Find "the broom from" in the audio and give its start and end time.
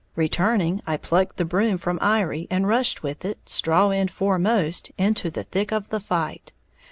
1.37-1.99